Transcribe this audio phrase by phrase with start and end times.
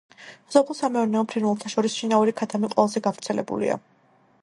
[0.53, 3.79] სასოფლო-სამეურნეო ფრინველთა შორის შინაური ქათამი ყველაზე გავრცელებულია.